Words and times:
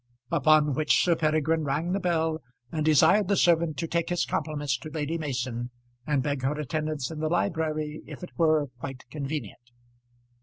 Upon 0.31 0.73
which 0.73 1.03
Sir 1.03 1.15
Peregrine 1.15 1.63
rang 1.63 1.91
the 1.91 1.99
bell 1.99 2.39
and 2.71 2.83
desired 2.83 3.27
the 3.27 3.37
servant 3.37 3.77
to 3.77 3.87
take 3.87 4.09
his 4.09 4.25
compliments 4.25 4.75
to 4.79 4.89
Lady 4.89 5.15
Mason 5.19 5.69
and 6.07 6.23
beg 6.23 6.41
her 6.41 6.59
attendance 6.59 7.11
in 7.11 7.19
the 7.19 7.29
library 7.29 8.01
if 8.07 8.23
it 8.23 8.31
were 8.35 8.69
quite 8.79 9.07
convenient. 9.11 9.69